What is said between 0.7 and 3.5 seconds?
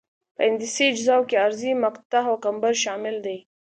اجزاوو کې عرضي مقطع او کمبر شامل دي